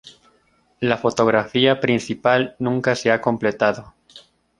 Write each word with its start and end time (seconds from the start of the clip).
La 0.79 0.97
fotografía 0.97 1.79
principal 1.79 2.55
nunca 2.57 2.95
se 2.95 3.11
ha 3.11 3.21
completado. 3.21 3.93